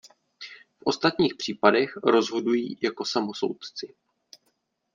[0.79, 3.93] V ostatních případech rozhodují jako samosoudci.